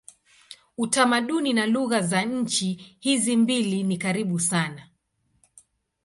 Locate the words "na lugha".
1.53-2.01